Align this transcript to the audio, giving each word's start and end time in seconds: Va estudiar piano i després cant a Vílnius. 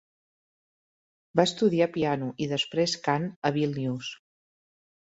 Va 1.41 1.45
estudiar 1.49 1.89
piano 1.99 2.31
i 2.47 2.51
després 2.55 2.99
cant 3.11 3.31
a 3.51 3.57
Vílnius. 3.61 4.15